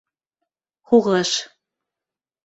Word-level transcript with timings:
—Һуғыш... 0.93 1.33